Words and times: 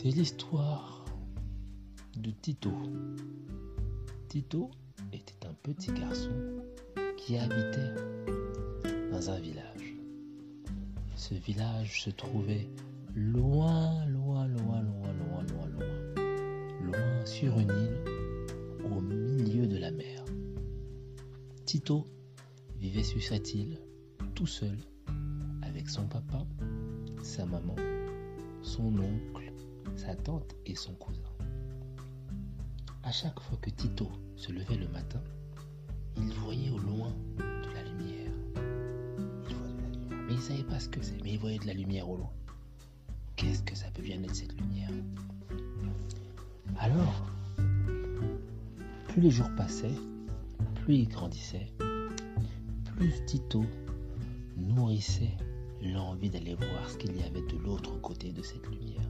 C'est 0.00 0.10
l'histoire 0.10 1.04
de 2.16 2.30
Tito. 2.30 2.70
Tito 4.28 4.70
était 5.12 5.44
un 5.44 5.52
petit 5.54 5.90
garçon 5.90 6.30
qui 7.16 7.36
habitait 7.36 7.96
dans 9.10 9.28
un 9.28 9.40
village. 9.40 9.96
Ce 11.16 11.34
village 11.34 12.04
se 12.04 12.10
trouvait 12.10 12.68
loin, 13.16 14.06
loin, 14.06 14.46
loin, 14.46 14.82
loin, 14.82 15.12
loin, 15.14 15.42
loin, 15.42 15.66
loin, 15.66 16.92
loin 16.92 17.26
sur 17.26 17.58
une 17.58 17.70
île 17.70 18.04
au 18.92 19.00
milieu 19.00 19.66
de 19.66 19.78
la 19.78 19.90
mer. 19.90 20.24
Tito 21.64 22.06
vivait 22.78 23.02
sur 23.02 23.20
cette 23.20 23.52
île 23.52 23.80
tout 24.36 24.46
seul 24.46 24.78
avec 25.62 25.88
son 25.88 26.06
papa, 26.06 26.46
sa 27.24 27.44
maman, 27.46 27.74
son 28.62 28.96
oncle, 28.96 29.47
sa 29.96 30.14
tante 30.14 30.54
et 30.66 30.74
son 30.74 30.94
cousin. 30.94 31.22
À 33.02 33.12
chaque 33.12 33.40
fois 33.40 33.58
que 33.62 33.70
Tito 33.70 34.08
se 34.36 34.52
levait 34.52 34.76
le 34.76 34.88
matin, 34.88 35.20
il 36.16 36.32
voyait 36.34 36.70
au 36.70 36.78
loin 36.78 37.12
de 37.38 37.74
la 37.74 37.82
lumière. 37.84 38.32
Il 39.48 39.54
voyait 39.54 39.74
de 39.74 39.82
la 39.82 39.88
lumière. 39.88 40.24
Mais 40.26 40.32
il 40.32 40.36
ne 40.36 40.42
savait 40.42 40.64
pas 40.64 40.80
ce 40.80 40.88
que 40.88 41.02
c'est, 41.02 41.22
mais 41.22 41.32
il 41.32 41.38
voyait 41.38 41.58
de 41.58 41.66
la 41.66 41.74
lumière 41.74 42.08
au 42.08 42.16
loin. 42.16 42.30
Qu'est-ce 43.36 43.62
que 43.62 43.76
ça 43.76 43.90
peut 43.92 44.02
bien 44.02 44.22
être 44.22 44.34
cette 44.34 44.58
lumière? 44.60 44.90
Alors, 46.78 47.26
plus 49.08 49.22
les 49.22 49.30
jours 49.30 49.50
passaient, 49.56 49.94
plus 50.82 50.96
il 50.96 51.08
grandissait, 51.08 51.72
plus 52.96 53.24
Tito 53.26 53.64
nourrissait 54.56 55.36
l'envie 55.82 56.30
d'aller 56.30 56.54
voir 56.54 56.90
ce 56.90 56.96
qu'il 56.98 57.16
y 57.16 57.22
avait 57.22 57.42
de 57.42 57.56
l'autre 57.58 58.00
côté 58.00 58.32
de 58.32 58.42
cette 58.42 58.66
lumière. 58.66 59.08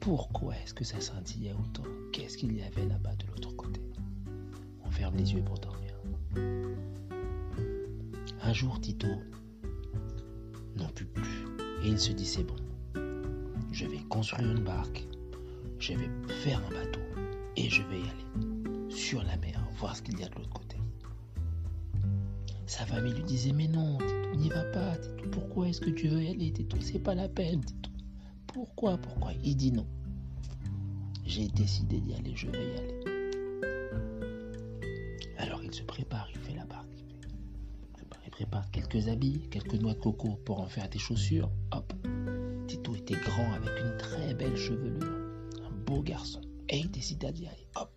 Pourquoi 0.00 0.54
est-ce 0.56 0.74
que 0.74 0.84
ça 0.84 1.00
scintillait 1.00 1.54
autant? 1.54 1.84
Qu'est-ce 2.12 2.36
qu'il 2.36 2.56
y 2.56 2.62
avait 2.62 2.86
là-bas 2.86 3.16
de 3.16 3.26
l'autre 3.26 3.54
côté? 3.56 3.80
On 4.84 4.90
ferme 4.90 5.16
les 5.16 5.32
yeux 5.32 5.42
pour 5.42 5.58
dormir. 5.58 5.94
Un 8.42 8.52
jour, 8.52 8.80
Tito 8.80 9.08
n'en 10.76 10.88
put 10.88 11.06
plus 11.06 11.46
et 11.82 11.88
il 11.88 11.98
se 11.98 12.12
dit 12.12 12.26
c'est 12.26 12.44
bon. 12.44 12.56
Je 13.72 13.86
vais 13.86 14.02
construire 14.08 14.50
une 14.50 14.62
barque, 14.62 15.06
je 15.78 15.94
vais 15.94 16.10
faire 16.42 16.62
un 16.66 16.70
bateau 16.70 17.00
et 17.56 17.68
je 17.68 17.82
vais 17.82 18.00
y 18.00 18.02
aller 18.02 18.90
sur 18.90 19.22
la 19.22 19.36
mer, 19.38 19.60
voir 19.78 19.96
ce 19.96 20.02
qu'il 20.02 20.18
y 20.20 20.24
a 20.24 20.28
de 20.28 20.34
l'autre 20.34 20.50
côté. 20.50 20.76
Sa 22.66 22.86
famille 22.86 23.14
lui 23.14 23.22
disait 23.24 23.52
Mais 23.52 23.68
non, 23.68 23.98
Tito, 23.98 24.34
n'y 24.36 24.48
va 24.48 24.64
pas, 24.64 24.96
Tito, 24.96 25.28
pourquoi 25.30 25.68
est-ce 25.68 25.80
que 25.80 25.90
tu 25.90 26.08
veux 26.08 26.22
y 26.22 26.28
aller, 26.28 26.52
Tito? 26.52 26.76
C'est 26.80 26.98
pas 26.98 27.14
la 27.14 27.28
peine, 27.28 27.64
Tito. 27.64 27.90
Pourquoi 28.54 28.96
Pourquoi 28.98 29.32
Il 29.42 29.56
dit 29.56 29.72
non. 29.72 29.84
J'ai 31.26 31.48
décidé 31.48 31.98
d'y 31.98 32.14
aller, 32.14 32.36
je 32.36 32.46
vais 32.46 32.64
y 32.64 32.78
aller. 32.78 33.00
Alors 35.38 35.60
il 35.64 35.74
se 35.74 35.82
prépare, 35.82 36.28
il 36.32 36.38
fait 36.38 36.54
la 36.54 36.64
barque. 36.64 36.86
Il 38.24 38.30
prépare 38.30 38.70
quelques 38.70 39.08
habits, 39.08 39.40
quelques 39.50 39.74
noix 39.74 39.94
de 39.94 39.98
coco 39.98 40.38
pour 40.44 40.60
en 40.60 40.68
faire 40.68 40.88
des 40.88 41.00
chaussures. 41.00 41.50
Hop. 41.72 41.92
Tito 42.68 42.94
était 42.94 43.16
grand 43.16 43.52
avec 43.54 43.72
une 43.80 43.96
très 43.98 44.34
belle 44.34 44.56
chevelure, 44.56 45.02
un 45.66 45.72
beau 45.84 46.00
garçon. 46.02 46.40
Et 46.68 46.78
il 46.78 46.90
décide 46.92 47.28
d'y 47.32 47.48
aller. 47.48 47.66
Hop. 47.74 47.90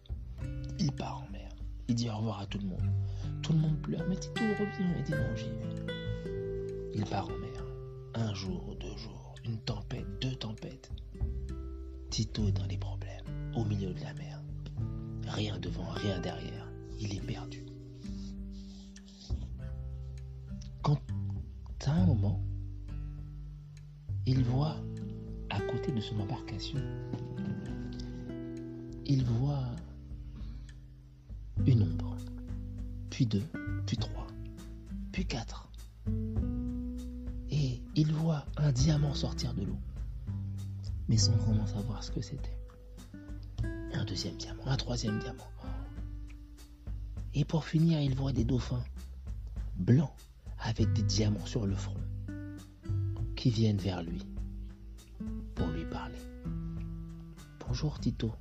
Il 0.80 0.92
part 0.92 1.24
en 1.24 1.32
mer. 1.32 1.52
Il 1.88 1.94
dit 1.94 2.10
au 2.10 2.18
revoir 2.18 2.40
à 2.40 2.48
tout 2.48 2.58
le 2.58 2.66
monde. 2.66 2.90
Tout 3.44 3.54
le 3.54 3.60
monde 3.60 3.80
pleure, 3.84 4.06
mais 4.10 4.16
Tito 4.16 4.42
revient. 4.60 4.92
Il 4.98 5.04
dit 5.04 5.12
non, 5.12 5.36
j'y 5.36 5.50
vais. 5.50 5.94
Il 6.96 7.06
part 7.06 7.26
en 7.26 7.38
mer. 7.38 7.64
Un 8.16 8.34
jour, 8.34 8.76
deux 8.80 8.98
jours, 8.98 9.17
une 9.48 9.58
tempête, 9.60 10.06
deux 10.22 10.36
tempêtes. 10.36 10.92
Tito 12.10 12.48
est 12.48 12.52
dans 12.52 12.66
les 12.66 12.78
problèmes, 12.78 13.24
au 13.56 13.64
milieu 13.64 13.94
de 13.94 14.00
la 14.02 14.14
mer. 14.14 14.42
Rien 15.28 15.58
devant, 15.60 15.90
rien 15.90 16.20
derrière. 16.20 16.68
Il 17.00 17.16
est 17.16 17.26
perdu. 17.26 17.66
Quand 20.82 21.00
à 21.86 21.92
un 21.92 22.06
moment, 22.06 22.42
il 24.26 24.44
voit 24.44 24.76
à 25.50 25.60
côté 25.62 25.92
de 25.92 26.02
son 26.02 26.20
embarcation, 26.20 26.80
il 29.06 29.24
voit 29.24 29.64
une 31.66 31.84
ombre, 31.84 32.16
puis 33.10 33.26
deux, 33.26 33.44
puis 33.86 33.98
trois, 33.98 34.28
puis 35.14 35.26
quatre. 35.26 35.67
Il 38.00 38.14
voit 38.14 38.46
un 38.58 38.72
diamant 38.72 39.16
sortir 39.16 39.56
de 39.56 39.64
l'eau, 39.64 39.80
mais 41.10 41.18
sans 41.18 41.36
vraiment 41.38 41.66
savoir 41.66 42.04
ce 42.04 42.12
que 42.12 42.22
c'était. 42.22 42.56
Un 43.92 44.06
deuxième 44.06 44.38
diamant, 44.38 44.68
un 44.68 44.78
troisième 44.78 45.18
diamant. 45.18 45.50
Et 47.34 47.44
pour 47.44 47.66
finir, 47.66 48.00
il 48.00 48.14
voit 48.14 48.34
des 48.34 48.44
dauphins 48.44 48.84
blancs 49.78 50.14
avec 50.60 50.94
des 50.94 51.02
diamants 51.02 51.48
sur 51.48 51.66
le 51.66 51.76
front 51.76 51.98
qui 53.36 53.50
viennent 53.50 53.80
vers 53.80 54.04
lui 54.04 54.22
pour 55.56 55.66
lui 55.70 55.86
parler. 55.86 56.22
Bonjour 57.68 58.00
Tito. 58.00 58.32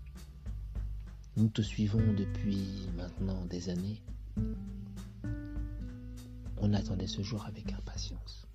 Nous 1.38 1.49
te 1.49 1.62
suivons 1.62 2.12
depuis 2.12 2.91
maintenant 2.94 3.43
des 3.47 3.71
années. 3.71 4.03
On 6.59 6.75
attendait 6.75 7.06
ce 7.06 7.23
jour 7.23 7.47
avec 7.47 7.73
impatience. 7.73 8.47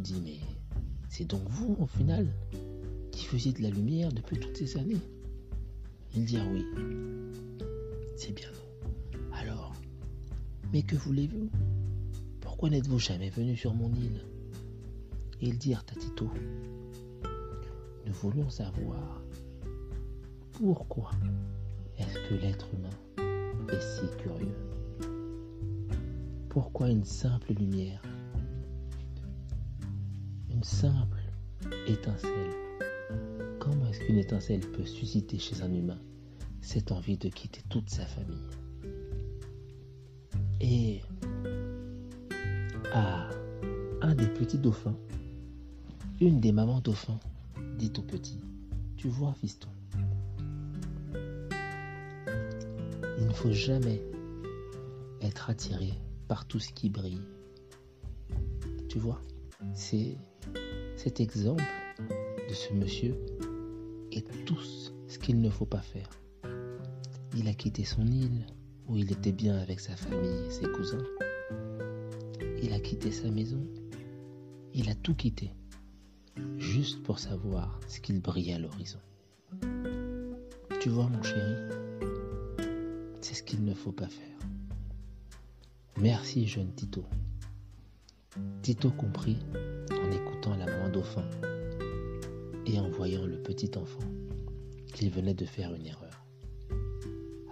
Dit 0.00 0.20
Mais 0.24 0.38
c'est 1.08 1.26
donc 1.26 1.42
vous, 1.48 1.76
au 1.78 1.86
final, 1.86 2.26
qui 3.10 3.24
faisiez 3.26 3.52
de 3.52 3.62
la 3.62 3.70
lumière 3.70 4.10
depuis 4.12 4.38
toutes 4.38 4.56
ces 4.56 4.76
années? 4.78 5.00
Il 6.14 6.24
dit 6.24 6.38
Ah 6.38 6.46
oui, 6.50 6.64
c'est 8.16 8.32
bien 8.32 8.48
nous. 8.50 9.36
Alors, 9.36 9.74
mais 10.72 10.82
que 10.82 10.96
voulez-vous? 10.96 11.50
Pourquoi 12.40 12.70
n'êtes-vous 12.70 12.98
jamais 12.98 13.30
venu 13.30 13.56
sur 13.56 13.74
mon 13.74 13.92
île? 13.92 14.24
Ils 15.40 15.58
dirent 15.58 15.84
à 15.90 15.98
Tito 15.98 16.30
Nous 18.06 18.12
voulions 18.12 18.48
savoir 18.48 19.22
pourquoi 20.52 21.10
est-ce 21.98 22.28
que 22.28 22.34
l'être 22.34 22.68
humain 22.74 23.68
est 23.72 23.80
si 23.80 24.02
curieux? 24.22 24.56
Pourquoi 26.48 26.90
une 26.90 27.04
simple 27.04 27.52
lumière, 27.54 28.02
simple 30.62 31.20
étincelle, 31.86 32.50
comment 33.58 33.86
est-ce 33.86 34.00
qu'une 34.00 34.18
étincelle 34.18 34.60
peut 34.60 34.84
susciter 34.84 35.38
chez 35.38 35.62
un 35.62 35.72
humain 35.72 35.98
cette 36.60 36.92
envie 36.92 37.18
de 37.18 37.28
quitter 37.28 37.62
toute 37.68 37.90
sa 37.90 38.06
famille? 38.06 38.48
Et 40.60 41.00
à 42.92 43.28
un 44.02 44.14
des 44.14 44.28
petits 44.28 44.58
dauphins, 44.58 44.96
une 46.20 46.40
des 46.40 46.52
mamans 46.52 46.80
dauphins 46.80 47.18
dit 47.78 47.92
au 47.98 48.02
petit, 48.02 48.38
tu 48.96 49.08
vois 49.08 49.34
fiston, 49.34 49.68
il 53.18 53.26
ne 53.26 53.32
faut 53.32 53.52
jamais 53.52 54.02
être 55.20 55.50
attiré 55.50 55.92
par 56.28 56.46
tout 56.46 56.58
ce 56.58 56.72
qui 56.72 56.88
brille. 56.88 57.22
Tu 58.88 58.98
vois, 58.98 59.20
c'est 59.74 60.16
cet 61.02 61.18
exemple 61.18 61.64
de 62.48 62.54
ce 62.54 62.72
monsieur 62.74 63.16
est 64.12 64.24
tout 64.44 64.60
ce 65.08 65.18
qu'il 65.18 65.40
ne 65.40 65.50
faut 65.50 65.66
pas 65.66 65.80
faire. 65.80 66.08
Il 67.36 67.48
a 67.48 67.54
quitté 67.54 67.82
son 67.82 68.06
île 68.06 68.46
où 68.86 68.96
il 68.96 69.10
était 69.10 69.32
bien 69.32 69.58
avec 69.58 69.80
sa 69.80 69.96
famille 69.96 70.46
et 70.46 70.50
ses 70.52 70.70
cousins. 70.70 71.02
Il 72.62 72.72
a 72.72 72.78
quitté 72.78 73.10
sa 73.10 73.32
maison. 73.32 73.66
Il 74.74 74.88
a 74.90 74.94
tout 74.94 75.16
quitté 75.16 75.50
juste 76.58 77.02
pour 77.02 77.18
savoir 77.18 77.80
ce 77.88 77.98
qu'il 77.98 78.20
brillait 78.20 78.54
à 78.54 78.58
l'horizon. 78.60 79.00
Tu 80.80 80.88
vois 80.88 81.08
mon 81.08 81.22
chéri, 81.24 81.56
c'est 83.20 83.34
ce 83.34 83.42
qu'il 83.42 83.64
ne 83.64 83.74
faut 83.74 83.90
pas 83.90 84.08
faire. 84.08 84.38
Merci, 85.96 86.46
jeune 86.46 86.72
Tito. 86.76 87.04
Tito 88.62 88.90
comprit 88.90 89.38
en 89.90 90.10
écoutant 90.10 90.56
la 90.56 90.66
maman 90.66 90.88
dauphin 90.88 91.24
et 92.64 92.78
en 92.78 92.88
voyant 92.88 93.26
le 93.26 93.36
petit 93.36 93.70
enfant 93.76 94.08
qu'il 94.94 95.10
venait 95.10 95.34
de 95.34 95.44
faire 95.44 95.74
une 95.74 95.84
erreur. 95.84 96.24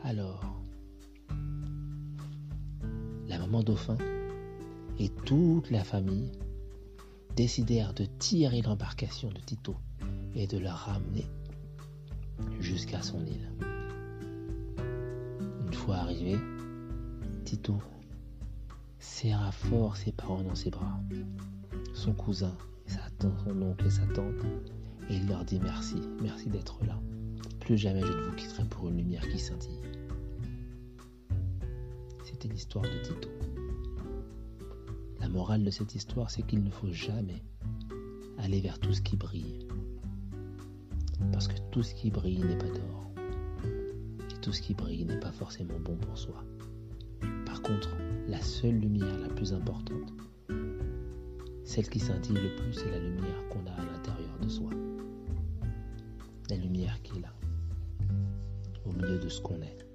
Alors, 0.04 0.62
la 3.28 3.38
maman 3.38 3.62
dauphin 3.62 3.98
et 4.98 5.10
toute 5.26 5.70
la 5.70 5.84
famille 5.84 6.32
décidèrent 7.36 7.92
de 7.92 8.06
tirer 8.18 8.62
l'embarcation 8.62 9.28
de 9.30 9.40
Tito 9.40 9.76
et 10.34 10.46
de 10.46 10.58
la 10.58 10.74
ramener 10.74 11.26
jusqu'à 12.60 13.02
son 13.02 13.24
île. 13.26 13.50
Une 15.66 15.74
fois 15.74 15.96
arrivé, 15.96 16.38
Tito 17.44 17.76
serra 19.00 19.50
fort 19.50 19.96
ses 19.96 20.12
parents 20.12 20.42
dans 20.42 20.54
ses 20.54 20.70
bras, 20.70 21.00
son 21.94 22.12
cousin, 22.12 22.56
sa 22.86 23.00
tante, 23.18 23.32
son 23.44 23.62
oncle 23.62 23.86
et 23.86 23.90
sa 23.90 24.06
tante, 24.06 24.44
Et 25.08 25.16
il 25.16 25.26
leur 25.26 25.44
dit 25.44 25.58
merci, 25.58 25.96
merci 26.22 26.48
d'être 26.48 26.84
là. 26.84 27.00
Plus 27.60 27.78
jamais 27.78 28.02
je 28.02 28.12
ne 28.12 28.22
vous 28.22 28.36
quitterai 28.36 28.64
pour 28.66 28.88
une 28.88 28.98
lumière 28.98 29.26
qui 29.28 29.38
scintille. 29.38 29.80
C'était 32.24 32.48
l'histoire 32.48 32.84
de 32.84 33.02
Tito. 33.02 33.28
La 35.18 35.28
morale 35.28 35.64
de 35.64 35.70
cette 35.70 35.94
histoire, 35.94 36.30
c'est 36.30 36.42
qu'il 36.42 36.62
ne 36.62 36.70
faut 36.70 36.92
jamais 36.92 37.42
aller 38.38 38.60
vers 38.60 38.78
tout 38.78 38.92
ce 38.92 39.00
qui 39.00 39.16
brille. 39.16 39.66
Parce 41.32 41.48
que 41.48 41.58
tout 41.70 41.82
ce 41.82 41.94
qui 41.94 42.10
brille 42.10 42.40
n'est 42.40 42.58
pas 42.58 42.68
d'or. 42.68 43.12
Et 44.30 44.40
tout 44.40 44.52
ce 44.52 44.60
qui 44.62 44.74
brille 44.74 45.04
n'est 45.04 45.20
pas 45.20 45.32
forcément 45.32 45.78
bon 45.80 45.96
pour 45.96 46.16
soi. 46.16 46.44
Par 47.44 47.60
contre, 47.62 47.90
la 48.28 48.40
seule 48.40 48.78
lumière 48.78 49.18
la 49.18 49.28
plus 49.28 49.52
importante, 49.52 50.12
celle 51.64 51.88
qui 51.88 52.00
scintille 52.00 52.36
le 52.36 52.56
plus, 52.56 52.72
c'est 52.72 52.90
la 52.90 52.98
lumière 52.98 53.48
qu'on 53.48 53.64
a 53.66 53.72
à 53.72 53.84
l'intérieur 53.84 54.38
de 54.40 54.48
soi. 54.48 54.70
La 56.48 56.56
lumière 56.56 57.00
qui 57.02 57.18
est 57.18 57.20
là, 57.20 57.32
au 58.86 58.92
milieu 58.92 59.18
de 59.18 59.28
ce 59.28 59.40
qu'on 59.40 59.62
est. 59.62 59.89